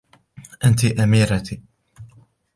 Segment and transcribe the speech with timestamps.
[0.65, 1.63] أنت أميرتي.